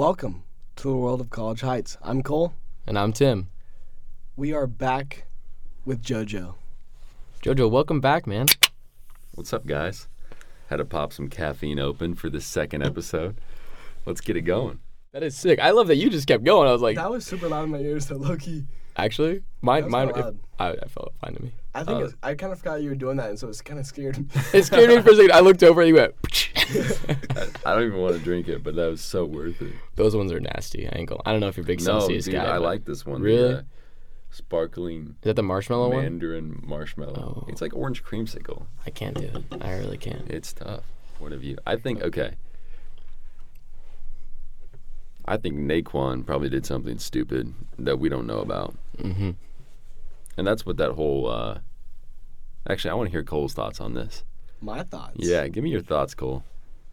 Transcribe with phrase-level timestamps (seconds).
[0.00, 0.44] Welcome
[0.76, 1.98] to the world of College Heights.
[2.00, 2.54] I'm Cole.
[2.86, 3.48] And I'm Tim.
[4.34, 5.26] We are back
[5.84, 6.54] with JoJo.
[7.42, 8.46] Jojo, welcome back, man.
[9.34, 10.08] What's up, guys?
[10.68, 13.36] Had to pop some caffeine open for the second episode.
[14.06, 14.78] Let's get it going.
[15.12, 15.58] That is sick.
[15.58, 16.66] I love that you just kept going.
[16.66, 18.64] I was like, That was super loud in my ears, so low key.
[18.96, 20.38] actually, mine, That was mine, if, loud.
[20.58, 21.52] I, I felt fine to me.
[21.74, 23.60] I think Uh, it's, I kind of forgot you were doing that, and so it's
[23.60, 24.16] kind of scared.
[24.18, 24.24] me.
[24.54, 25.32] It scared me for a second.
[25.32, 26.14] I looked over and you went.
[27.66, 29.72] I don't even want to drink it, but that was so worth it.
[29.96, 30.86] Those ones are nasty.
[30.88, 31.22] I ain't gonna.
[31.26, 32.44] I don't know if you're a big No, Celsius dude, guy.
[32.44, 33.20] I like this one.
[33.22, 33.52] Really?
[33.54, 33.62] The, uh,
[34.32, 36.02] sparkling Is that the marshmallow one?
[36.04, 37.42] mandarin marshmallow.
[37.44, 37.50] Oh.
[37.50, 38.66] It's like orange creamsicle.
[38.86, 39.62] I can't do it.
[39.62, 40.30] I really can't.
[40.30, 40.84] It's tough.
[41.18, 41.58] What have you?
[41.66, 42.34] I think okay.
[45.26, 49.30] I think Nae'Quan probably did something stupid that we don't know about, Mm-hmm.
[50.36, 51.28] and that's what that whole.
[51.28, 51.58] uh
[52.68, 54.22] Actually, I want to hear Cole's thoughts on this.
[54.60, 55.16] my thoughts.
[55.18, 56.44] Yeah, give me your thoughts, Cole.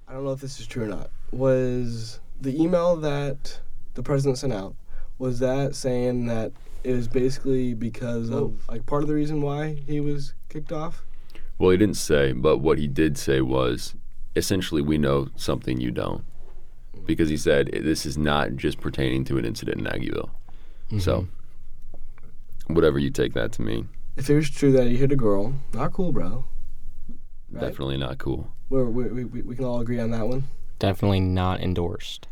[0.07, 1.09] I don't know if this is true or not.
[1.31, 3.59] Was the email that
[3.95, 4.75] the president sent out
[5.19, 6.51] was that saying that
[6.83, 8.55] it was basically because of oh.
[8.69, 11.03] like part of the reason why he was kicked off?
[11.57, 13.95] Well, he didn't say, but what he did say was
[14.35, 16.23] essentially, we know something you don't.
[17.05, 20.29] Because he said this is not just pertaining to an incident in Aggieville.
[20.87, 20.99] Mm-hmm.
[20.99, 21.27] So,
[22.67, 25.53] whatever you take that to mean, If it was true that he hit a girl,
[25.73, 26.45] not cool, bro.
[27.49, 27.61] Right?
[27.61, 28.51] definitely not cool.
[28.69, 30.43] We're, we we we can all agree on that one.
[30.79, 32.27] Definitely not endorsed.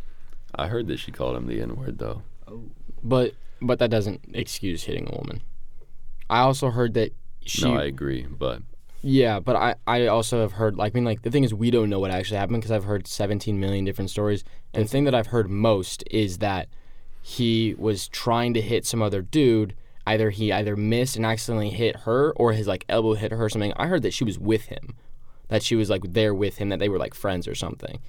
[0.53, 2.23] I heard that she called him the N word, though.
[2.47, 2.63] Oh.
[3.03, 5.41] But but that doesn't excuse hitting a woman.
[6.29, 7.13] I also heard that
[7.45, 7.63] she.
[7.63, 8.61] no, I agree, but
[9.01, 11.71] Yeah, but I, I also have heard like I mean like the thing is we
[11.71, 15.03] don't know what actually happened because I've heard 17 million different stories and the thing
[15.05, 16.67] that I've heard most is that
[17.21, 19.75] he was trying to hit some other dude
[20.07, 23.49] either he either missed and accidentally hit her or his like elbow hit her or
[23.49, 24.95] something I heard that she was with him
[25.49, 27.99] that she was like there with him that they were like friends or something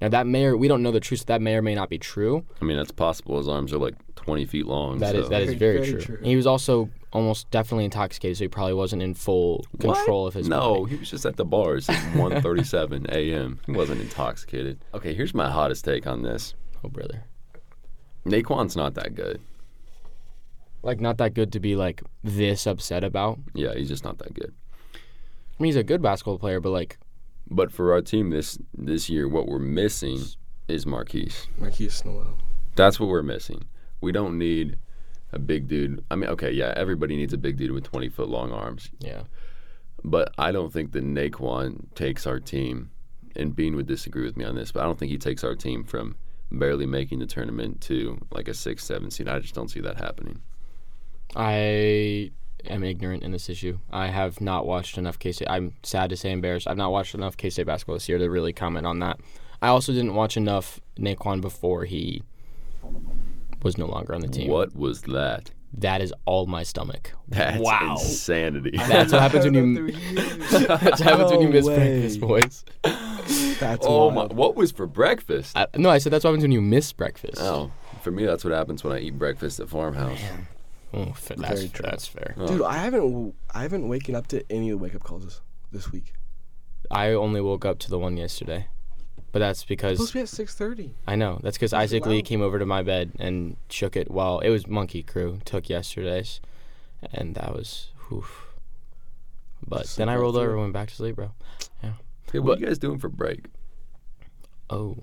[0.00, 1.88] now that may or we don't know the truth so that may or may not
[1.88, 3.38] be true I mean that's possible.
[3.38, 4.98] His arms are like 20 feet long.
[4.98, 5.30] That is so.
[5.30, 6.16] that is Very- very, very true.
[6.16, 6.24] true.
[6.24, 9.96] he was also almost definitely intoxicated so he probably wasn't in full What?
[9.96, 10.92] control of his No, body.
[10.94, 13.58] he was just at the bars at 1:37 a.m.
[13.66, 14.78] He wasn't intoxicated.
[14.94, 16.54] Okay, here's my hottest take on this.
[16.84, 17.24] oh brother
[18.26, 19.40] Nae'Quan's not that good.
[20.82, 23.38] like not that good to be like this upset about.
[23.54, 24.54] Yeah, he's just not that good.
[25.58, 26.98] I mean, he's a good basketball player, but like,
[27.50, 30.20] But for our team this this year, what we're missing
[30.68, 31.46] is Markquis.
[31.60, 32.38] Markquis Nowell.
[32.76, 33.64] That's what we're missing.
[34.00, 34.76] We don't need
[35.32, 36.04] a big dude.
[36.10, 38.90] I mean, okay, yeah, everybody needs a big dude with 20 foot long arms.
[39.00, 39.22] yeah,
[40.04, 42.90] But I don't think that Nae'Quan takes our team,
[43.34, 45.54] and Bean would disagree with me on this, but I don't think he takes our
[45.56, 46.16] team from
[46.52, 49.28] barely making the tournament to like a six, seven seed.
[49.28, 50.40] I just don't see that happening.
[51.36, 52.30] I
[52.66, 53.78] am ignorant in this issue.
[53.90, 55.48] I have not watched enough K State.
[55.50, 56.68] I'm sad to say, embarrassed.
[56.68, 59.20] I've not watched enough K State basketball this year to really comment on that.
[59.60, 62.22] I also didn't watch enough Nae'Quan before he
[63.62, 64.50] was no longer on the team.
[64.50, 65.50] What was that?
[65.74, 67.12] That is all my stomach.
[67.28, 67.96] That's wow.
[67.98, 68.76] insanity.
[68.76, 69.92] That's what happens when you.
[69.92, 71.76] That's what happens when you miss way.
[71.76, 72.64] breakfast, boys.
[73.58, 74.24] That's oh my!
[74.26, 75.56] What was for breakfast?
[75.56, 77.38] I, no, I said that's what happens when you miss breakfast.
[77.38, 77.70] Oh,
[78.00, 80.20] for me, that's what happens when I eat breakfast at farmhouse.
[80.92, 81.82] Oh, fa- that's Very true.
[81.84, 82.34] that's fair.
[82.46, 82.64] Dude, oh.
[82.64, 85.40] I haven't I haven't waken up to any of the wake up calls this,
[85.70, 86.14] this week.
[86.90, 88.68] I only woke up to the one yesterday,
[89.32, 90.94] but that's because supposed to be at six thirty.
[91.06, 91.40] I know.
[91.42, 92.24] That's because That's Isaac Lee loud.
[92.24, 96.40] came over to my bed and shook it while it was Monkey Crew took yesterday's,
[97.12, 98.46] and that was oof.
[99.66, 101.32] But Sleep then I rolled over and went back to sleep, bro.
[101.82, 101.92] Yeah.
[102.32, 103.46] Hey, what are you guys doing for break?
[104.70, 104.96] Oh,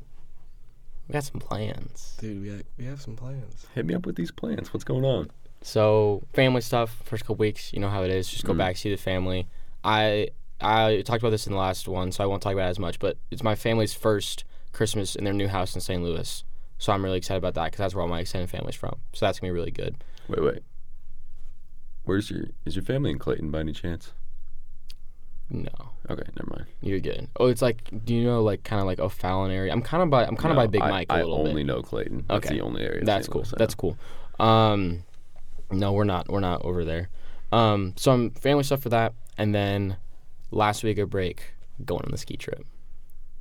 [1.08, 2.18] we got some plans.
[2.20, 3.68] Dude, we have, we have some plans.
[3.76, 4.74] Hit me up with these plans.
[4.74, 5.30] What's going on?
[5.66, 7.02] So family stuff.
[7.06, 8.30] First couple weeks, you know how it is.
[8.30, 8.58] Just go Mhm.
[8.60, 9.48] back see the family.
[9.84, 10.30] I
[10.62, 12.80] I talked about this in the last one, so I won't talk about it as
[12.80, 13.00] much.
[13.00, 16.02] But it's my family's first Christmas in their new house in St.
[16.04, 16.44] Louis,
[16.78, 18.96] so I'm really excited about that because that's where all my extended family's from.
[19.14, 19.96] So that's gonna be really good.
[20.30, 20.60] Wait, wait.
[22.04, 24.14] Where's your is your family in Clayton by any chance?
[25.50, 25.70] No,
[26.10, 26.66] Okay, never mind.
[26.82, 27.28] you're good.
[27.40, 29.72] Oh, it's like, do you know like kind of like O'Fallon area?
[29.74, 31.40] I'm kind of by I'm kind of No, by Big I, Mike a I little
[31.40, 31.66] only bit.
[31.66, 32.26] know Clayton.
[32.28, 32.56] That's Okay.
[32.56, 33.04] the only area.
[33.04, 33.44] That's cool.
[33.48, 33.98] I That's cool.
[34.40, 35.04] Um,
[35.72, 36.30] no, we're not.
[36.30, 37.10] We're not over there.
[37.52, 39.98] Um, so I'm family stuff for that, and then
[40.52, 41.54] last week of break,
[41.84, 42.66] going on the ski trip.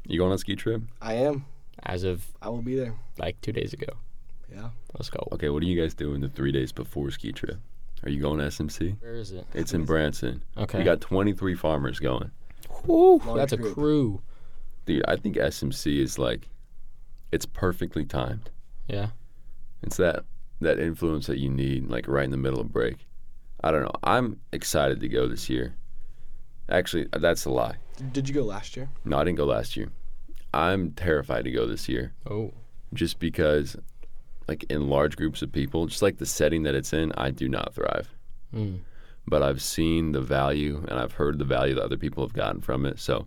[0.06, 0.82] You going on a ski trip?
[1.00, 1.46] I am.
[1.82, 2.94] As of I will be there.
[3.18, 3.86] like two days ago.
[4.52, 4.70] Yeah.
[4.94, 5.26] Let's go.
[5.32, 7.58] Okay, what are you guys doing the three days before ski trip?
[8.04, 9.00] Are you going to SMC?
[9.00, 9.46] Where is it?
[9.54, 10.42] It's in Branson.
[10.56, 10.78] Okay.
[10.78, 12.30] We got 23 farmers going.
[12.84, 14.20] Woo, that's a crew.
[14.84, 16.48] Dude, I think SMC is like,
[17.32, 18.50] it's perfectly timed.
[18.88, 19.08] Yeah.
[19.82, 20.24] It's that
[20.60, 23.06] that influence that you need, like right in the middle of break.
[23.62, 23.92] I don't know.
[24.02, 25.74] I'm excited to go this year.
[26.68, 27.76] Actually, that's a lie.
[28.12, 28.88] Did you go last year?
[29.04, 29.90] No, I didn't go last year.
[30.52, 32.52] I'm terrified to go this year Oh.
[32.92, 33.76] just because,
[34.48, 37.48] like in large groups of people, just like the setting that it's in, I do
[37.48, 38.08] not thrive.
[38.54, 38.80] Mm.
[39.26, 42.60] But I've seen the value and I've heard the value that other people have gotten
[42.60, 42.98] from it.
[43.00, 43.26] So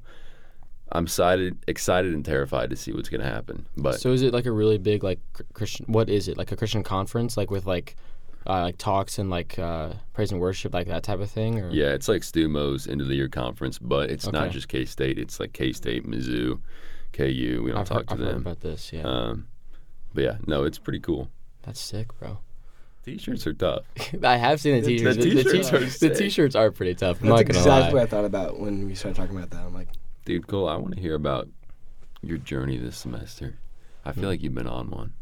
[0.91, 3.65] I'm excited, excited and terrified to see what's going to happen.
[3.75, 5.19] But So is it like a really big like
[5.53, 5.85] Christian?
[5.87, 7.95] What is it like a Christian conference like with like
[8.45, 11.59] uh, like talks and like uh, praise and worship like that type of thing?
[11.59, 14.69] Or yeah, it's like Stu Mo's end of the year conference, but it's not just
[14.69, 15.19] K State.
[15.19, 16.61] It's like K State, Mizzou,
[17.11, 17.61] KU.
[17.63, 18.41] We don't I've, talk heard, to I've heard them.
[18.41, 18.93] about this.
[18.93, 19.47] Yeah, Um,
[20.13, 21.29] but yeah, no, it's pretty cool.
[21.63, 22.37] that's sick, bro.
[23.03, 23.83] T-shirts are tough.
[24.23, 25.17] I have seen the The- t-shirts.
[25.17, 27.21] the The, the t-shirts are t- the t-shirts are pretty tough.
[27.21, 27.93] I'm That's not gonna exactly lie.
[27.93, 29.59] what I thought about when we started talking about that.
[29.65, 29.87] I'm like,
[30.27, 31.47] Dude, Cole, I want to hear about
[32.21, 33.59] your journey this semester.
[34.03, 34.19] I Hmm.
[34.19, 35.13] feel like you've been on one.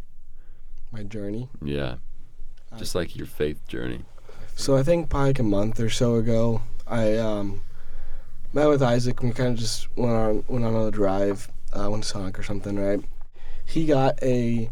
[0.91, 1.47] my journey.
[1.61, 1.97] Yeah.
[2.77, 4.01] Just like your faith journey.
[4.55, 7.61] So I think probably like a month or so ago, I um,
[8.51, 9.19] met with Isaac.
[9.19, 11.51] and We kind of just went on went on a drive.
[11.71, 13.03] Uh, went to Sonic or something, right?
[13.63, 14.71] He got a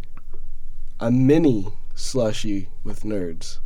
[1.00, 3.60] a mini slushy with nerds.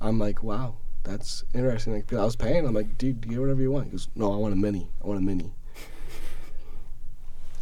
[0.00, 0.74] I'm like, wow,
[1.08, 1.94] that's interesting.
[1.94, 2.66] Like, I was paying.
[2.66, 3.86] I'm like, dude, get whatever you want.
[3.86, 4.88] He goes, no, I want a mini.
[5.02, 5.52] I want a mini.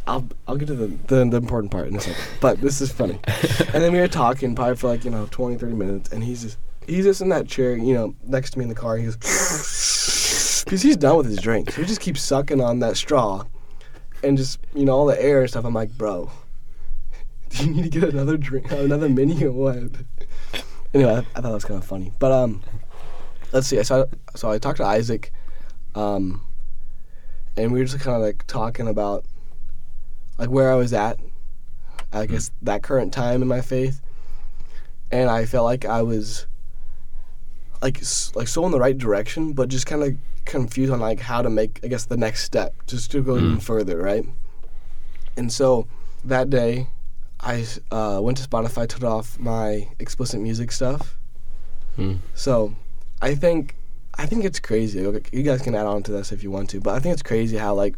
[0.05, 2.21] I'll I'll get to the, the, the important part in a second.
[2.41, 3.19] But this is funny.
[3.27, 6.11] and then we were talking probably for like, you know, 20, 30 minutes.
[6.11, 6.57] And he's just,
[6.87, 8.97] he's just in that chair, you know, next to me in the car.
[8.97, 9.15] He goes,
[10.65, 11.71] because he's done with his drink.
[11.71, 13.45] So he just keeps sucking on that straw
[14.23, 15.65] and just, you know, all the air and stuff.
[15.65, 16.31] I'm like, bro,
[17.49, 19.77] do you need to get another drink, another mini or what?
[20.93, 22.11] Anyway, I, I thought that was kind of funny.
[22.19, 22.61] But, um,
[23.51, 23.79] let's see.
[23.79, 24.05] I saw,
[24.35, 25.31] so I talked to Isaac,
[25.95, 26.45] um,
[27.55, 29.25] and we were just kind of like talking about
[30.37, 31.19] like where I was at,
[32.11, 34.01] I guess that current time in my faith,
[35.11, 36.45] and I felt like I was
[37.81, 38.01] like
[38.35, 40.15] like so in the right direction, but just kind of
[40.45, 43.59] confused on like how to make I guess the next step, just to go even
[43.59, 44.25] further, right?
[45.35, 45.87] And so
[46.23, 46.87] that day,
[47.39, 51.17] I uh, went to Spotify, took off my explicit music stuff.
[51.95, 52.15] Hmm.
[52.33, 52.75] So
[53.21, 53.75] I think
[54.15, 54.99] I think it's crazy.
[54.99, 57.21] You guys can add on to this if you want to, but I think it's
[57.23, 57.95] crazy how like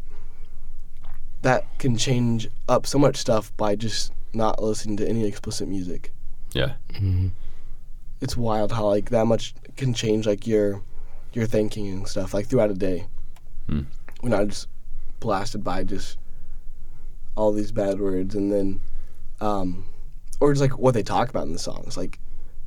[1.42, 6.12] that can change up so much stuff by just not listening to any explicit music.
[6.54, 6.74] Yeah.
[6.94, 7.32] Mhm.
[8.22, 10.82] It's wild how like that much can change like your
[11.34, 13.06] your thinking and stuff like throughout a day.
[13.68, 13.82] Hmm.
[14.22, 14.68] We're not just
[15.20, 16.18] blasted by just
[17.36, 18.82] all these bad words and then
[19.40, 19.86] um
[20.42, 21.96] or just like what they talk about in the songs.
[21.96, 22.20] Like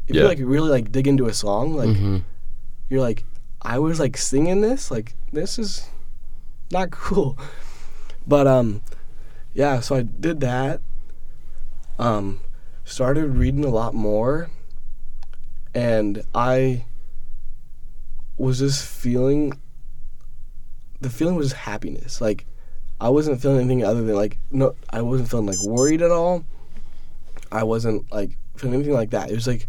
[0.08, 2.22] if you like really like dig into a song, like Mhm.
[2.92, 3.24] You're like,
[3.62, 5.88] I was like singing this, like this is
[6.70, 7.38] not cool.
[8.26, 8.82] But um,
[9.54, 9.80] yeah.
[9.80, 10.82] So I did that.
[11.98, 12.40] Um,
[12.84, 14.50] started reading a lot more,
[15.74, 16.84] and I
[18.36, 19.58] was just feeling.
[21.00, 22.20] The feeling was happiness.
[22.20, 22.44] Like
[23.00, 24.76] I wasn't feeling anything other than like no.
[24.90, 26.44] I wasn't feeling like worried at all.
[27.50, 29.30] I wasn't like feeling anything like that.
[29.30, 29.66] It was like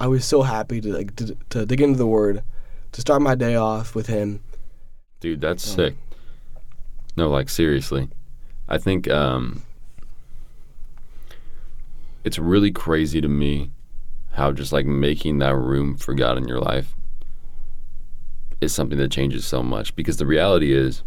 [0.00, 2.42] I was so happy to like to, to dig into the word,
[2.92, 4.40] to start my day off with him.
[5.20, 5.94] Dude, that's Um, sick.
[7.16, 8.08] No, like seriously.
[8.68, 9.62] I think um
[12.24, 13.70] it's really crazy to me
[14.32, 16.94] how just like making that room for God in your life
[18.60, 21.02] is something that changes so much because the reality is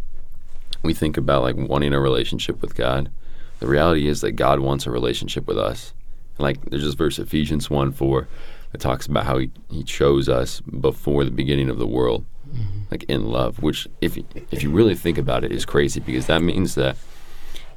[0.83, 3.11] we think about like wanting a relationship with God.
[3.59, 5.93] The reality is that God wants a relationship with us.
[6.39, 8.27] Like there's this verse Ephesians 1 4
[8.71, 12.81] that talks about how he, he chose us before the beginning of the world mm-hmm.
[12.89, 14.17] like in love, which if
[14.51, 16.97] if you really think about it is crazy because that means that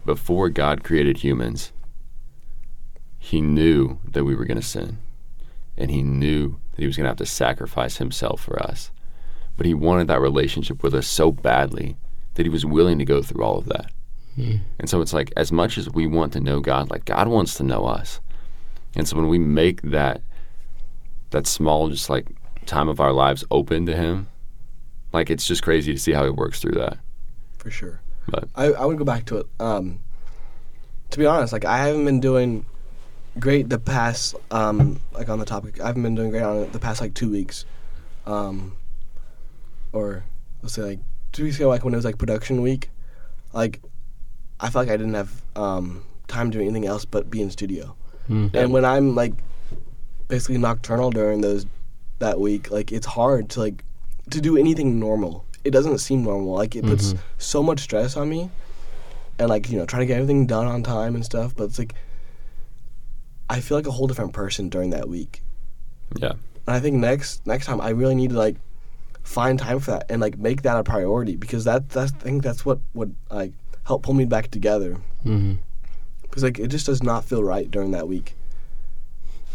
[0.04, 1.72] before God created humans,
[3.18, 4.98] he knew that we were going to sin.
[5.76, 8.90] And he knew that he was going to have to sacrifice himself for us.
[9.56, 11.96] But he wanted that relationship with us so badly
[12.34, 13.90] that he was willing to go through all of that.
[14.34, 14.56] Hmm.
[14.78, 17.54] And so it's like as much as we want to know God, like God wants
[17.54, 18.20] to know us.
[18.96, 20.20] And so when we make that
[21.34, 22.26] that small just like
[22.64, 24.28] time of our lives open to him,
[25.12, 26.98] like it's just crazy to see how he works through that.
[27.58, 28.00] for sure.
[28.28, 29.46] But- I, I would go back to it.
[29.60, 30.00] Um,
[31.10, 32.64] to be honest, like I haven't been doing
[33.38, 35.80] great the past um, like on the topic.
[35.80, 37.64] I haven't been doing great on it the past like two weeks,
[38.26, 38.76] um,
[39.92, 40.24] or
[40.62, 41.00] let's say like
[41.32, 42.90] two weeks ago, like when it was like production week.
[43.52, 43.80] Like
[44.60, 47.50] I felt like I didn't have um, time to do anything else but be in
[47.50, 47.94] studio.
[48.26, 48.48] Hmm.
[48.54, 49.34] And when I'm like
[50.34, 51.64] basically nocturnal during those
[52.18, 53.84] that week, like it's hard to like
[54.30, 55.44] to do anything normal.
[55.64, 56.52] It doesn't seem normal.
[56.62, 57.18] Like it puts Mhm.
[57.38, 58.50] so much stress on me,
[59.38, 61.54] and like you know trying to get everything done on time and stuff.
[61.56, 61.94] But it's like
[63.48, 65.42] I feel like a whole different person during that week.
[66.16, 66.32] Yeah.
[66.66, 68.56] And I think next next time I really need to like
[69.22, 72.42] find time for that and like make that a priority because that that's I think
[72.42, 73.52] that's what would like
[73.84, 74.96] help pull me back together.
[75.24, 75.58] Mhm.
[76.22, 78.34] because like it just does not feel right during that week.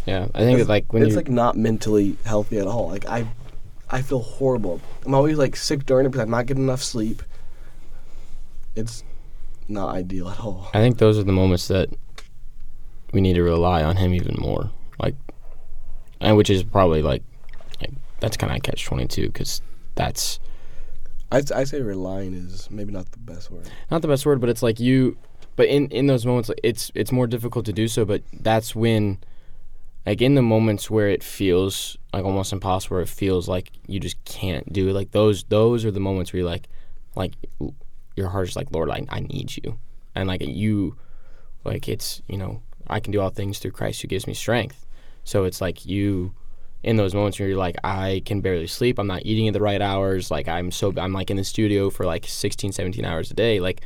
[0.10, 2.90] Yeah, I think it's, like when it's like not mentally healthy at all.
[2.90, 3.28] Like I,
[3.90, 4.82] I feel horrible.
[5.06, 7.22] I'm always like sick during it because I'm not getting enough sleep.
[8.76, 9.04] It's
[9.68, 10.70] not ideal at all.
[10.74, 11.90] I think those are the moments that
[13.14, 14.72] we need to rely on him even more.
[15.00, 15.16] Like,
[16.20, 17.24] and which is probably like,
[17.80, 19.62] like that's kind of a catch twenty two because
[19.96, 20.40] that's
[21.32, 23.70] I I say relying is maybe not the best word.
[23.92, 25.18] not the best word, but it's like you.
[25.56, 28.06] But in in those moments, it's it's more difficult to do so.
[28.06, 29.20] But that's when,
[30.10, 34.00] like in the moments where it feels like almost impossible, where it feels like you
[34.00, 34.94] just can't do it.
[34.94, 36.68] Like those those are the moments where you're like,
[37.16, 37.34] like
[38.16, 39.78] your heart is like, Lord, I I need you,
[40.16, 40.98] and like you,
[41.64, 44.88] like it's you know I can do all things through Christ who gives me strength.
[45.26, 46.34] So it's like you
[46.82, 49.62] in those moments where you're like I can barely sleep, I'm not eating at the
[49.62, 53.30] right hours, like I'm so I'm like in the studio for like 16 17 hours
[53.30, 53.82] a day, like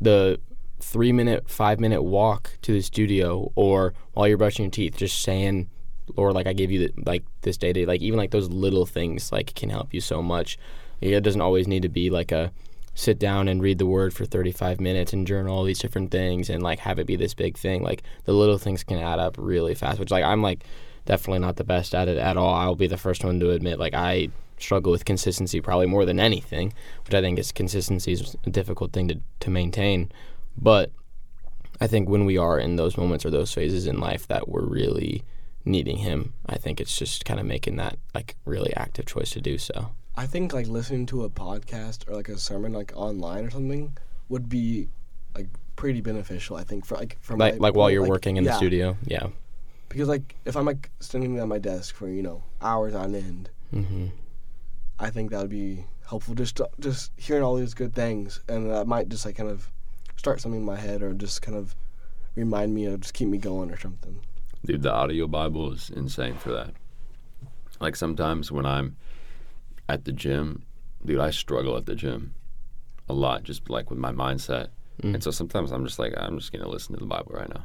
[0.00, 0.38] the
[0.82, 5.22] 3 minute 5 minute walk to the studio or while you're brushing your teeth just
[5.22, 5.70] saying
[6.16, 8.84] Lord like I give you the, like this day to like even like those little
[8.84, 10.58] things like can help you so much.
[11.00, 12.52] It doesn't always need to be like a
[12.94, 16.50] sit down and read the word for 35 minutes and journal all these different things
[16.50, 17.82] and like have it be this big thing.
[17.82, 20.64] Like the little things can add up really fast which like i'm like
[21.04, 22.54] definitely not the best at it at all.
[22.54, 26.20] I'll be the first one to admit like i struggle with consistency probably more than
[26.20, 26.72] anything
[27.04, 30.10] which i think is consistency is a difficult thing to, to maintain
[30.56, 30.90] but
[31.80, 34.64] i think when we are in those moments or those phases in life that we're
[34.64, 35.22] really
[35.64, 39.40] needing him i think it's just kind of making that like really active choice to
[39.40, 43.46] do so I think like listening to a podcast or like a sermon like online
[43.46, 43.96] or something
[44.28, 44.88] would be
[45.34, 46.56] like pretty beneficial.
[46.56, 48.50] I think for like for like like while you're like, working in yeah.
[48.50, 49.28] the studio yeah
[49.88, 53.50] Because like if I'm like standing at my desk for you know hours on end,
[53.70, 54.08] hmm
[54.98, 56.34] I think that would be helpful.
[56.34, 59.72] Just to, just hearing all these good things, and that might just like kind of
[60.22, 61.74] start something in my head, or just kind of
[62.36, 64.20] remind me of just keep me going or something.
[64.64, 66.70] Dude, the audio Bible is insane for that.
[67.80, 68.96] Like sometimes when I'm
[69.88, 70.62] at the gym,
[71.04, 72.36] dude, I struggle at the gym
[73.08, 74.68] a lot, just like with my mindset.
[75.02, 75.14] Mm.
[75.14, 77.64] And so sometimes I'm just like, I'm just gonna listen to the Bible right now,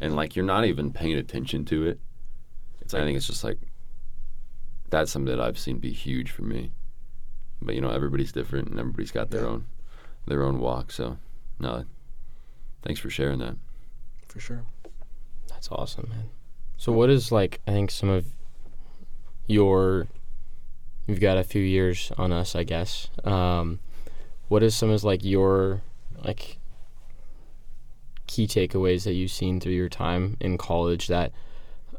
[0.00, 2.00] and like you're not even paying attention to it.
[2.80, 3.58] It's I think it's just like
[4.88, 6.72] that's something that I've seen be huge for me.
[7.60, 9.48] But you know, everybody's different, and everybody's got their Yeah.
[9.48, 9.66] own
[10.26, 10.90] their own walk.
[10.90, 11.18] So,
[11.58, 11.84] no,
[12.82, 13.56] thanks for sharing that.
[14.28, 14.64] For sure.
[15.48, 16.30] That's awesome, man.
[16.76, 18.26] So what is like I think some of
[19.46, 20.08] your
[21.06, 23.08] you've got a few years on us, I guess.
[23.24, 23.78] Um
[24.48, 25.82] what is some of like your
[26.24, 26.58] like
[28.26, 31.32] key takeaways that you've seen through your time in college that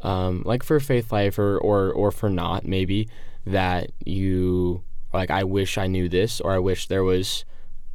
[0.01, 3.07] um like for faith life or or or for not maybe
[3.45, 4.83] that you
[5.13, 7.45] like I wish I knew this or I wish there was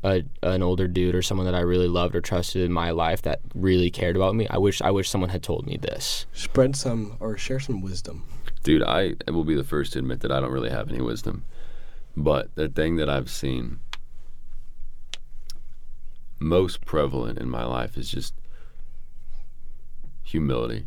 [0.05, 3.23] a, an older dude or someone that I really loved or trusted in my life
[3.23, 4.47] that really cared about me.
[4.49, 6.27] I wish I wish someone had told me this.
[6.33, 8.25] Spread some or share some wisdom.
[8.63, 11.45] Dude, I will be the first to admit that I don't really have any wisdom.
[12.17, 13.81] But the thing that I've seen
[16.41, 18.35] most prevalent in my life is just
[20.23, 20.87] humility.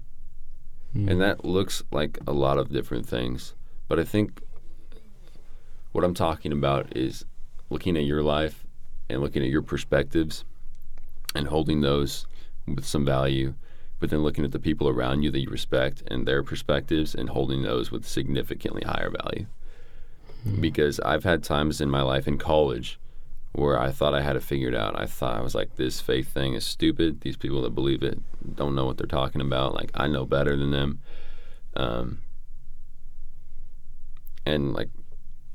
[0.94, 1.10] Hmm.
[1.10, 3.56] And that looks like a lot of different things.
[3.88, 4.42] But I think
[5.92, 7.26] what I'm talking about is
[7.70, 8.66] looking at your life
[9.10, 10.46] and looking at your perspectives
[11.36, 12.26] and holding those
[12.68, 13.54] with some value,
[14.00, 17.30] but then looking at the people around you that you respect and their perspectives and
[17.30, 19.46] holding those with significantly higher value.
[20.60, 23.00] Because I've had times in my life in college
[23.54, 25.00] where I thought I had it figured out.
[25.00, 27.22] I thought I was like, this faith thing is stupid.
[27.22, 28.20] These people that believe it
[28.56, 29.76] don't know what they're talking about.
[29.76, 31.00] Like, I know better than them.
[31.76, 32.20] Um,
[34.46, 34.90] and like,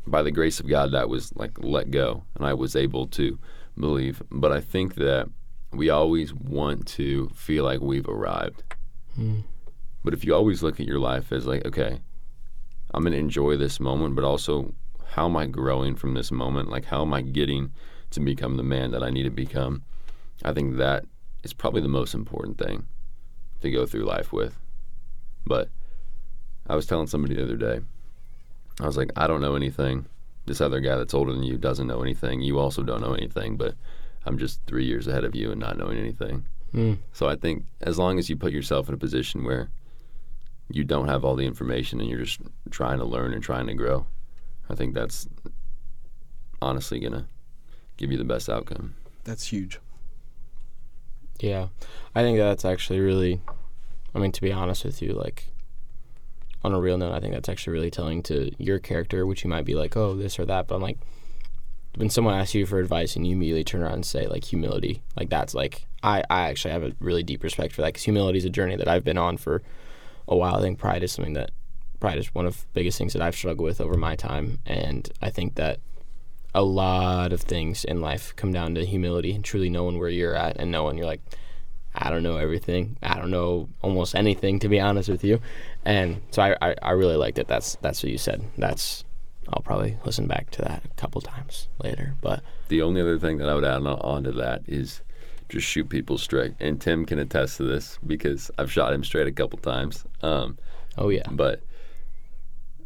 [0.07, 3.39] by the grace of God, that was like let go, and I was able to
[3.79, 4.23] believe.
[4.31, 5.29] But I think that
[5.73, 8.63] we always want to feel like we've arrived.
[9.19, 9.45] Mm.
[10.05, 12.01] But if you always look at your life as like, okay,
[12.95, 14.75] I'm going to enjoy this moment, but also
[15.11, 16.71] how am I growing from this moment?
[16.71, 17.73] Like, how am I getting
[18.11, 19.83] to become the man that I need to become?
[20.45, 21.05] I think that
[21.43, 22.87] is probably the most important thing
[23.63, 24.59] to go through life with.
[25.45, 25.69] But
[26.67, 27.81] I was telling somebody the other day,
[28.81, 30.07] I was like, I don't know anything.
[30.47, 32.41] This other guy that's older than you doesn't know anything.
[32.41, 33.75] You also don't know anything, but
[34.25, 36.47] I'm just three years ahead of you and not knowing anything.
[36.75, 36.99] Mm.
[37.13, 39.71] So I think as long as you put yourself in a position where
[40.69, 42.41] you don't have all the information and you're just
[42.71, 44.07] trying to learn and trying to grow,
[44.69, 45.29] I think that's
[46.61, 47.29] honestly gonna
[47.97, 48.95] give you the best outcome.
[49.25, 49.79] That's huge.
[51.41, 51.69] Yeah.
[52.15, 53.41] I think that's actually really
[54.15, 55.49] I mean to be honest with you like
[56.67, 59.51] on a real note I think that's actually really telling to your character which you
[59.51, 60.99] might be like oh this or that but I'm like
[61.97, 65.03] when someone asks you for advice and you immediately turn around and say like humility,
[65.17, 68.39] like that's like I I actually have a really deep respect for that because humility
[68.39, 69.63] is a journey that I've been on for
[70.29, 70.57] a while.
[70.57, 71.51] I think pride is something that
[71.99, 75.11] pride is one of the biggest things that I've struggled with over my time, and
[75.23, 75.81] I think that
[76.55, 80.35] a lot of things in life come down to humility and truly knowing where you're
[80.35, 81.23] at and knowing you're like
[81.97, 82.97] I don't know everything.
[83.03, 85.41] I don't know almost anything to be honest with you.
[85.85, 87.49] And so I, I, I really liked it.
[87.49, 88.43] That's that's what you said.
[88.59, 89.05] That's
[89.49, 92.15] I'll probably listen back to that a couple times later.
[92.21, 95.03] But The only other thing that I would add on, on to that is
[95.49, 96.55] just shoot people straight.
[96.59, 100.05] And Tim can attest to this because I've shot him straight a couple times.
[100.23, 100.59] Um,
[100.99, 101.29] oh yeah.
[101.31, 101.63] but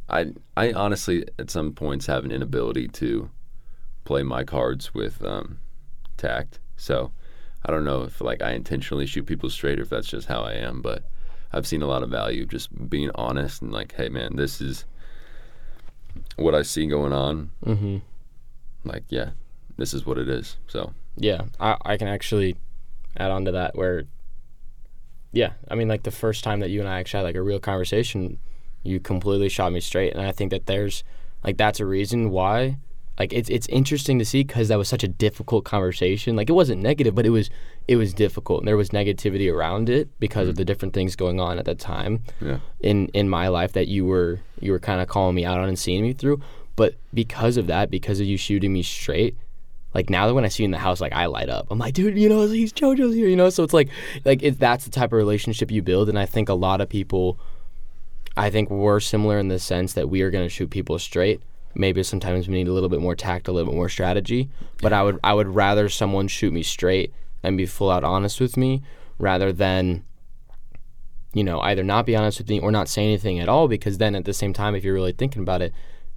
[0.08, 3.30] I I honestly at some points have an inability to
[4.04, 5.58] play my cards with um,
[6.16, 6.58] tact.
[6.76, 7.12] So
[7.64, 10.42] I don't know if like I intentionally shoot people straight or if that's just how
[10.42, 11.04] I am, but
[11.52, 14.84] I've seen a lot of value just being honest and like, hey man, this is
[16.36, 17.50] what I see going on.
[17.64, 17.98] Mm-hmm.
[18.84, 19.30] Like, yeah,
[19.76, 20.56] this is what it is.
[20.68, 22.56] So Yeah, I, I can actually
[23.16, 24.04] add on to that where,
[25.32, 27.42] yeah, I mean, like the first time that you and I actually had like a
[27.42, 28.38] real conversation,
[28.82, 31.04] you completely shot me straight, and I think that there's
[31.44, 32.78] like that's a reason why.
[33.18, 36.36] Like it's it's interesting to see because that was such a difficult conversation.
[36.36, 37.50] Like it wasn't negative, but it was
[37.86, 40.58] it was difficult, and there was negativity around it because of mm.
[40.58, 44.06] the different things going on at that time yeah, in in my life that you
[44.06, 46.40] were you were kind of calling me out on and seeing me through.
[46.76, 49.36] But because of that, because of you shooting me straight,
[49.94, 51.66] like now that when I see you in the house, like I light up.
[51.70, 53.50] I'm like, dude, you know, he's JoJo's here, you know.
[53.50, 53.88] So it's like,
[54.24, 56.88] like it, that's the type of relationship you build, and I think a lot of
[56.88, 57.38] people,
[58.36, 61.42] I think we're similar in the sense that we are going to shoot people straight.
[61.74, 64.48] Maybe sometimes we need a little bit more tact, a little bit more strategy.
[64.80, 67.12] But I would I would rather someone shoot me straight
[67.42, 68.82] and be full out honest with me
[69.18, 70.04] rather than
[71.32, 73.98] you know, either not be honest with me or not say anything at all because
[73.98, 75.72] then at the same time if you're really thinking about it,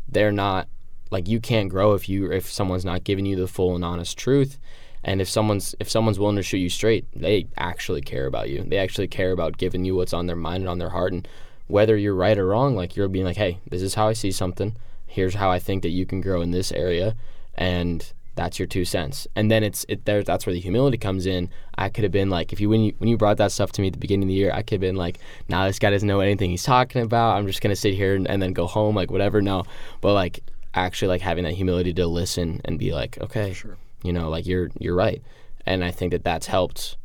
[0.08, 0.68] they're not
[1.12, 4.18] like you can't grow if you if someone's not giving you the full and honest
[4.18, 4.58] truth.
[5.04, 8.63] And if someone's if someone's willing to shoot you straight, they actually care about you.
[8.63, 11.28] They actually care about giving you what's on their mind and on their heart and
[11.68, 14.32] whether you're right or wrong, like you're being like, "Hey, this is how I see
[14.32, 14.76] something.
[15.13, 17.15] Here's how I think that you can grow in this area."
[17.56, 19.28] And that's your two cents.
[19.36, 21.49] And then it's it there that's where the humility comes in.
[21.78, 23.82] I could have been like if you when you when you brought that stuff to
[23.82, 25.91] me at the beginning of the year, I could have been like, nah, this guy
[25.91, 27.38] doesn't know anything he's talking about.
[27.38, 29.41] I'm just gonna sit here and, and then go home, like whatever.
[29.41, 29.63] No.
[30.02, 30.41] But like
[30.73, 33.78] actually like having that humility to listen and be like, okay, Sure.
[34.04, 35.21] you know, like you're you're right.
[35.65, 36.97] And I think that that's helped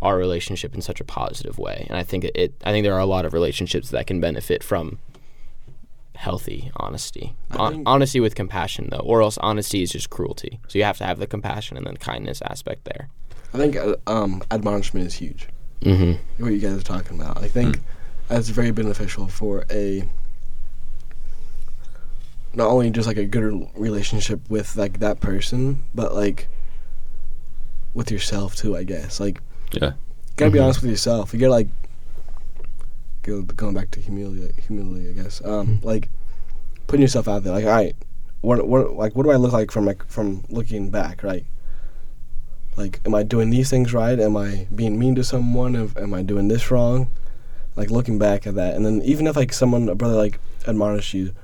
[0.00, 1.86] our relationship in such a positive way.
[1.88, 4.20] And I think it, it I think there are a lot of relationships that can
[4.20, 4.98] benefit from
[6.14, 7.34] healthy honesty.
[7.52, 10.60] Hon- think- honesty with compassion though, or else honesty is just cruelty.
[10.68, 13.08] So you have to have the compassion and then kindness aspect there.
[13.52, 15.48] I think uh, um, admonishment is huge.
[15.82, 16.18] Mhm.
[16.38, 17.42] What you guys are talking about.
[17.42, 17.78] I think
[18.28, 20.04] that's very beneficial for a
[22.54, 26.48] not only just like a good relationship with like that person, but like
[27.94, 28.76] with yourself too.
[28.76, 29.40] I guess like
[29.72, 29.92] yeah, you
[30.36, 30.64] gotta be Mhm.
[30.64, 31.34] honest with yourself.
[31.34, 31.74] You gotta like go
[33.24, 34.52] going back to humility.
[34.66, 35.44] Humility, I guess.
[35.44, 36.08] Um, like
[36.86, 37.52] putting yourself out there.
[37.52, 37.96] Like, all right,
[38.40, 41.22] what what like what do I look like from like from looking back?
[41.22, 41.46] Right.
[42.76, 44.18] Like, am I doing these things right?
[44.18, 45.76] Am I being mean to someone?
[45.76, 47.08] Am, am I doing this wrong?
[47.76, 51.14] Like looking back at that, and then even if like someone a brother like admonish
[51.14, 51.34] you,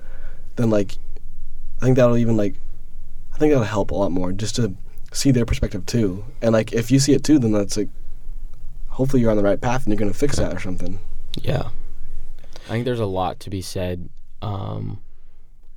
[0.57, 0.97] then like
[1.81, 2.55] I think that'll even like
[3.35, 4.75] I think that'll help a lot more just to
[5.13, 6.25] see their perspective too.
[6.43, 7.89] And like if you see it too, then that's like
[8.89, 10.99] hopefully you're on the right path and you're gonna fix that or something.
[11.43, 11.71] Yeah.
[12.67, 14.09] I think there's a lot to be said
[14.43, 15.01] um,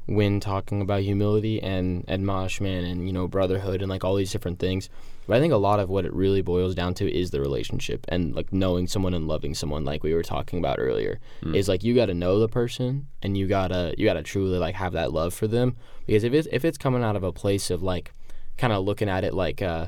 [0.06, 4.60] when talking about humility and admonishment and, you know, brotherhood and like all these different
[4.60, 4.90] things.
[5.26, 8.06] But I think a lot of what it really boils down to is the relationship
[8.10, 11.20] and like knowing someone and loving someone like we were talking about earlier.
[11.56, 14.94] Is like you gotta know the person and you gotta you gotta truly like have
[14.94, 15.78] that love for them.
[16.06, 18.14] Because if it's if it's coming out of a place of like
[18.58, 19.88] kind of looking at it like uh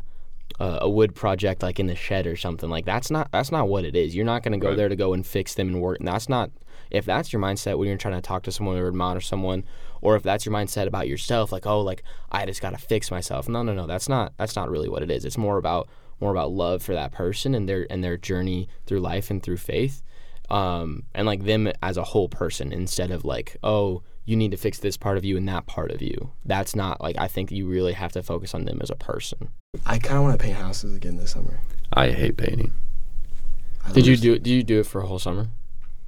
[0.60, 2.70] a, a wood project like in the shed or something.
[2.70, 4.16] Like that's not that's not what it is.
[4.16, 4.78] You're not going to go Right.
[4.78, 6.00] there to go and fix them and work.
[6.00, 6.52] And that's not
[6.92, 9.64] if that's your mindset when you're trying to talk to someone or admonish someone
[10.02, 13.10] or if that's your mindset about yourself like oh like i just got to fix
[13.12, 13.50] myself.
[13.50, 15.26] No no no that's not that's not really what it is.
[15.26, 15.90] It's more about
[16.22, 19.58] more about love for that person and their and their journey through life and through
[19.58, 20.02] faith.
[20.50, 24.58] Um and like them as a whole person instead of like oh you need to
[24.58, 27.52] fix this part of you and that part of you that's not like i think
[27.52, 29.50] you really have to focus on them as a person
[29.86, 31.60] I kind of want to paint houses again this summer.
[31.92, 32.74] I hate painting.
[33.86, 34.42] I Did you do it?
[34.42, 35.50] Did you do it for a whole summer?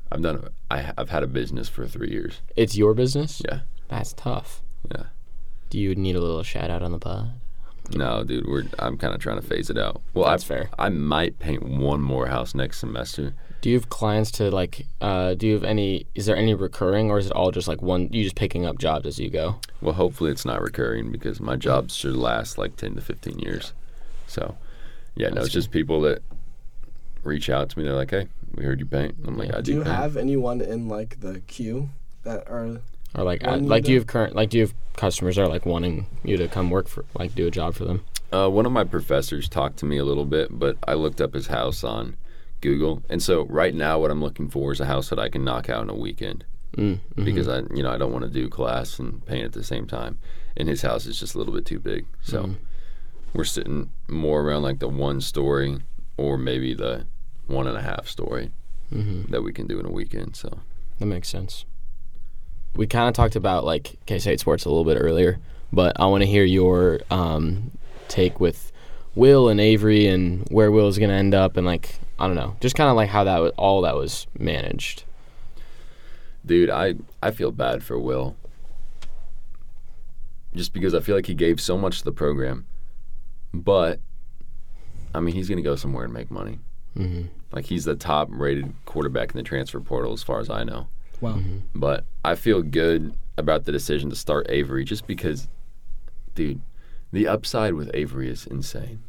[0.10, 0.38] I've done.
[0.38, 2.40] it- I, I've had a business for three years.
[2.56, 3.42] It's your business.
[3.44, 4.62] Yeah, That's tough.
[4.90, 5.08] yeah.
[5.70, 7.34] Do you need a little shout out on the pod?
[7.96, 10.02] No, dude, we're I'm kind of trying to phase it out.
[10.14, 10.70] Well, That's I, fair.
[10.78, 13.34] I might paint one more house next semester.
[13.62, 14.86] Do you have clients to like?
[15.02, 16.06] Uh, do you have any?
[16.14, 18.10] Is there any recurring, or is it all just like one?
[18.12, 19.56] You just picking up jobs as you go.
[19.82, 23.74] Well, hopefully it's not recurring because my jobs should last like 10 to 15 years.
[24.28, 24.58] So,
[25.16, 26.22] yeah, no, That's it's just people that
[27.24, 27.86] reach out to me.
[27.86, 30.18] They're like, "Hey, we heard you paint." I'm like, "I do, Do you paint." have
[30.18, 31.90] anyone in like the queue
[32.24, 32.82] that are?
[33.16, 34.36] Or like, uh, like, do you have current?
[34.36, 37.34] Like, do you have customers that are like wanting you to come work for, like,
[37.36, 38.04] do a job for them?
[38.32, 41.34] Uh, one of my professors talked to me a little bit, but I looked up
[41.34, 42.18] his house on
[42.62, 45.44] Google, and so right now, what I'm looking for is a house that I can
[45.44, 46.44] knock out in a weekend
[46.76, 47.26] Mm, mhm.
[47.26, 49.88] because I, you know, I don't want to do class and paint at the same
[49.88, 50.20] time.
[50.58, 52.56] And his house is just a little bit too big, so Mhm.
[53.34, 55.78] we're sitting more around like the one story
[56.18, 57.06] or maybe the
[57.48, 58.52] one and a half story
[58.94, 59.30] Mhm.
[59.30, 60.36] that we can do in a weekend.
[60.36, 60.60] So
[61.00, 61.64] that makes sense.
[62.78, 65.40] We kind of talked about like K State sports a little bit earlier,
[65.74, 67.72] but I want to hear your um,
[68.08, 68.72] take with
[69.16, 72.36] Will and Avery and where Will is going to end up, and like I don't
[72.36, 75.04] know, just kind of like how that was, all that was managed.
[76.46, 78.36] Dude, I I feel bad for Will.
[80.56, 82.66] Just because I feel like he gave so much to the program.
[83.54, 84.00] But
[85.14, 86.60] I mean, he's going to go somewhere and make money.
[86.96, 90.64] hmm Like he's the top rated quarterback in the transfer portal as far as I
[90.64, 90.88] know.
[91.22, 91.40] Wow.
[91.74, 95.48] But I feel good about the decision to start Avery just because
[96.36, 96.62] dude,
[97.12, 99.00] the upside with Avery is insane.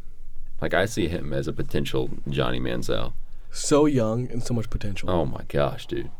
[0.61, 3.13] Like I see him as a potential Johnny Manziel.
[3.51, 5.11] So young and so much potential.
[5.11, 6.11] Oh my gosh, dude.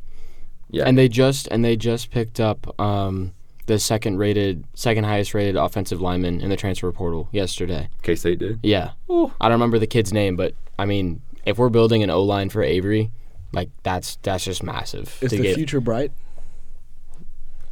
[0.71, 0.85] Yeah.
[0.85, 3.33] And they just and they just picked up um,
[3.67, 7.89] the second rated, second highest rated offensive lineman in the transfer portal yesterday.
[8.03, 8.61] K State did.
[8.63, 12.23] Yeah, I don't remember the kid's name, but I mean, if we're building an O
[12.23, 13.11] line for Avery,
[13.53, 15.17] like that's that's just massive.
[15.21, 16.13] Is to the get, future bright?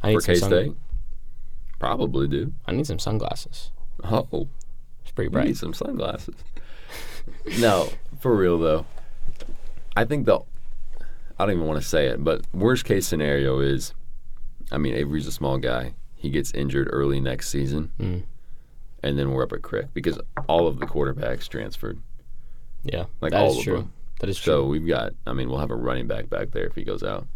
[0.03, 0.77] I need For some K sun-
[1.79, 2.53] Probably, do.
[2.65, 3.71] I need some sunglasses.
[4.03, 4.47] Oh,
[5.03, 5.45] It's pretty you bright.
[5.47, 6.35] need some sunglasses.
[7.59, 8.85] no, for real though.
[9.95, 10.39] I think the
[11.39, 13.93] I don't even want to say it, but worst case scenario is,
[14.71, 15.93] I mean, Avery's a small guy.
[16.15, 18.23] He gets injured early next season, Mm.
[19.03, 22.01] and then we're up at Crick because all of the quarterbacks transferred.
[22.83, 23.75] Yeah, Like that all is of true.
[23.77, 23.93] them.
[24.19, 24.67] That is So true.
[24.69, 25.13] we've got.
[25.25, 27.27] I mean, we'll have a running back back there if he goes out.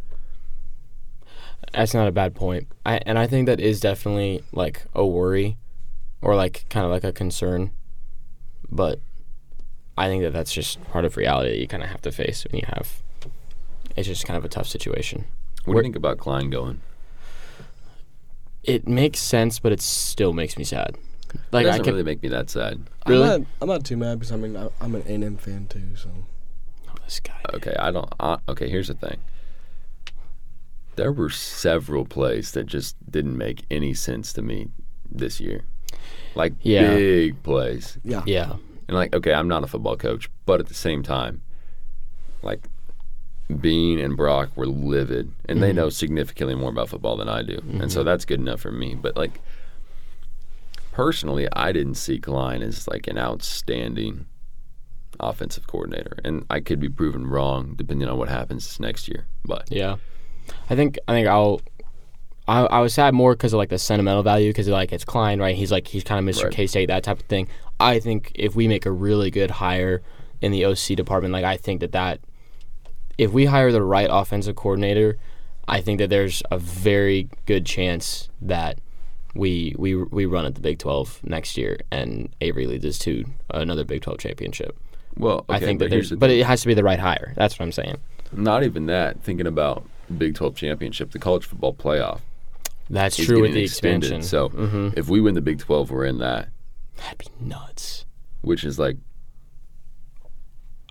[1.74, 2.68] That's not a bad point.
[2.86, 5.58] I and I think that is definitely like a worry,
[6.22, 7.72] or like kind of like a concern,
[8.72, 9.00] but
[9.98, 12.46] I think that that's just part of reality that you kind of have to face
[12.50, 13.02] when you have.
[13.96, 15.26] It's just kind of a tough situation.
[15.66, 16.82] What do you think about Klein going?
[18.64, 20.96] It makes sense, but it still makes me sad.
[21.52, 22.82] Like it I doesn't can really make me that sad.
[23.08, 23.24] Really?
[23.30, 25.96] I'm not, I'm not too mad because I mean I- I'm an A&M fan too.
[25.96, 26.10] So
[27.12, 27.42] this guy.
[27.54, 28.12] Okay, I don't.
[28.20, 29.18] Uh, okay, here's the thing.
[30.96, 34.70] There were several plays that just didn't make any sense to me
[35.10, 35.62] this year,
[36.36, 36.96] like Yeah.
[36.96, 37.98] big plays.
[38.04, 38.24] yeah.
[38.26, 38.54] Yeah.
[38.88, 41.42] And like, okay, I'm not a football coach, but at the same time,
[42.42, 42.66] like
[43.60, 47.62] Bean and Brock were livid, and they know significantly more about football than I do,
[47.80, 48.96] and so that's good enough for me.
[48.96, 49.40] But like,
[50.92, 54.26] personally, I didn't see Klein as like an outstanding
[55.20, 59.26] offensive coordinator, and I could be proven wrong depending on what happens next year.
[59.46, 59.98] But Yeah,
[60.70, 61.62] I think I think I'll.
[62.48, 65.40] I, I was sad more because of like the sentimental value because like it's Klein
[65.40, 66.46] right he's like he's kind of Mr.
[66.46, 66.54] Right.
[66.54, 67.48] K State that type of thing.
[67.80, 70.02] I think if we make a really good hire
[70.42, 72.20] in the OC department, like I think that that
[73.18, 75.18] if we hire the right offensive coordinator,
[75.68, 78.80] I think that there's a very good chance that
[79.34, 83.26] we we we run at the Big Twelve next year and Avery leads us to
[83.50, 84.78] another Big Twelve championship.
[85.18, 86.84] Well, okay, I think but that here's there's the but it has to be the
[86.84, 87.34] right hire.
[87.36, 87.98] That's what I'm saying.
[88.32, 89.22] not even that.
[89.24, 89.84] Thinking about
[90.18, 92.20] Big 12 championship, the college football playoff.
[92.90, 94.12] That's true with the extended.
[94.12, 94.24] expansion.
[94.24, 94.98] So Mhm.
[94.98, 96.50] if we win the Big 12, we're in that.
[96.98, 98.06] That'd be nuts.
[98.42, 98.98] which is like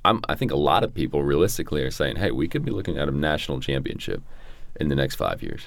[0.04, 2.96] I'm, I think a lot of people realistically are saying, "Hey, we could be looking
[2.96, 4.22] at a national championship
[4.80, 5.64] in the next five years."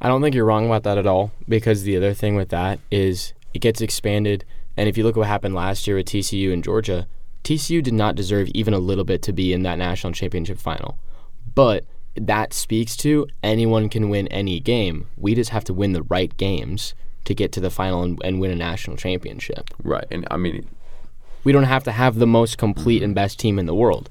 [0.00, 2.78] I don't think you're wrong about that at all because the other thing with that
[2.90, 4.44] is it gets expanded.
[4.76, 7.08] And if you look at what happened last year with TCU and Georgia,
[7.44, 10.98] TCU did not deserve even a little bit to be in that national championship final.
[11.54, 15.06] But that speaks to anyone can win any game.
[15.16, 18.40] We just have to win the right games to get to the final and, and
[18.40, 19.70] win a national championship.
[19.82, 20.66] Right, and I mean,
[21.44, 24.10] We don't have to have the most complete and best team in the world.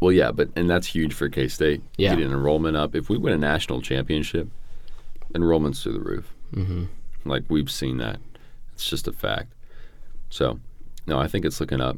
[0.00, 1.82] well, yeah, but and that's huge for K State.
[1.96, 2.14] Yeah.
[2.14, 2.94] getting enrollment up.
[2.94, 4.48] If we win a national championship,
[5.34, 6.34] enrollment's through the roof.
[6.54, 6.84] hmm
[7.24, 8.18] Like we've seen that.
[8.74, 9.52] It's just a fact.
[10.30, 10.60] So,
[11.06, 11.96] no, I think it's looking up.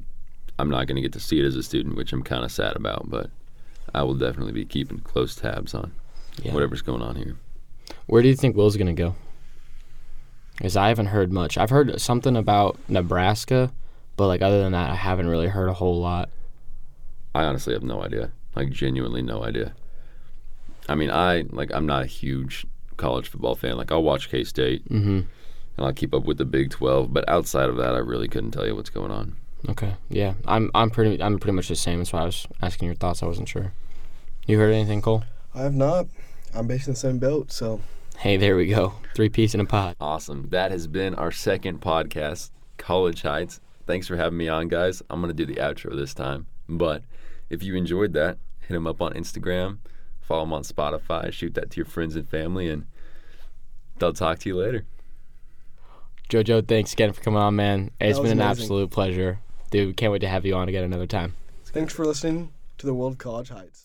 [0.60, 2.52] I'm not going to get to see it as a student, which I'm kind of
[2.52, 3.30] sad about, but
[3.94, 5.92] I will definitely be keeping close tabs on
[6.42, 6.52] Yeah.
[6.52, 7.36] whatever's going on here.
[8.06, 9.14] Where do you think Will's going to go?
[10.56, 11.56] Because I haven't heard much.
[11.58, 13.72] I've heard something about Nebraska,
[14.16, 16.28] but like other than that, I haven't really heard a whole lot.
[17.34, 18.30] I honestly have no idea.
[18.54, 19.72] Like genuinely no idea.
[20.88, 23.76] I mean, I like I'm not a huge college football fan.
[23.76, 25.08] Like I'll watch K State Mm-hmm.
[25.20, 25.26] and
[25.78, 28.66] I'll keep up with the Big Twelve, but outside of that, I really couldn't tell
[28.66, 29.36] you what's going on.
[29.68, 29.94] Okay.
[30.08, 30.34] Yeah.
[30.46, 31.98] I'm I'm pretty I'm pretty much the same.
[31.98, 33.22] That's why I was asking your thoughts.
[33.22, 33.72] I wasn't sure.
[34.46, 35.24] You heard anything, Cole?
[35.54, 36.06] I have not.
[36.54, 37.80] I'm basically the same boat, so
[38.18, 38.94] Hey, there we go.
[39.14, 39.96] Three piece in a pot.
[40.00, 40.48] Awesome.
[40.50, 43.60] That has been our second podcast, College Heights.
[43.86, 45.02] Thanks for having me on, guys.
[45.08, 47.02] I'm gonna do the outro this time, but
[47.48, 49.78] if you enjoyed that, hit them up on Instagram,
[50.20, 52.86] follow them on Spotify, shoot that to your friends and family, and
[53.98, 54.84] they'll talk to you later.
[56.28, 57.90] Jojo, thanks again for coming on, man.
[58.00, 58.62] It's been an amazing.
[58.62, 59.40] absolute pleasure.
[59.70, 61.34] Dude, can't wait to have you on again another time.
[61.64, 63.84] thanks for listening to the World College Heights.